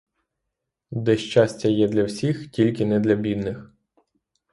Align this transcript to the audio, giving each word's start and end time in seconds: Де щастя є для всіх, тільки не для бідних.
Де 0.91 1.17
щастя 1.17 1.67
є 1.67 1.87
для 1.87 2.03
всіх, 2.03 2.51
тільки 2.51 2.85
не 2.85 2.99
для 2.99 3.15
бідних. 3.15 3.69